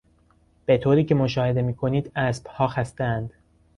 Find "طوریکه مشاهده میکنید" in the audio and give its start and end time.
0.77-2.11